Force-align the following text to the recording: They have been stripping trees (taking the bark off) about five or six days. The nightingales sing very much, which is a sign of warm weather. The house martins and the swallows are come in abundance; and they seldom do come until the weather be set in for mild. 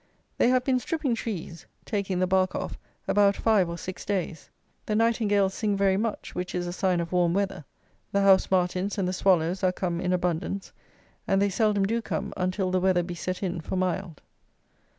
They 0.39 0.49
have 0.49 0.63
been 0.63 0.79
stripping 0.79 1.13
trees 1.13 1.67
(taking 1.85 2.17
the 2.17 2.25
bark 2.25 2.55
off) 2.55 2.79
about 3.07 3.35
five 3.37 3.69
or 3.69 3.77
six 3.77 4.03
days. 4.03 4.49
The 4.87 4.95
nightingales 4.95 5.53
sing 5.53 5.77
very 5.77 5.95
much, 5.95 6.33
which 6.33 6.55
is 6.55 6.65
a 6.65 6.73
sign 6.73 6.99
of 6.99 7.11
warm 7.11 7.35
weather. 7.35 7.65
The 8.11 8.21
house 8.21 8.49
martins 8.49 8.97
and 8.97 9.07
the 9.07 9.13
swallows 9.13 9.63
are 9.63 9.71
come 9.71 10.01
in 10.01 10.11
abundance; 10.11 10.71
and 11.27 11.39
they 11.39 11.49
seldom 11.51 11.85
do 11.85 12.01
come 12.01 12.33
until 12.35 12.71
the 12.71 12.79
weather 12.79 13.03
be 13.03 13.13
set 13.13 13.43
in 13.43 13.61
for 13.61 13.75
mild. 13.75 14.23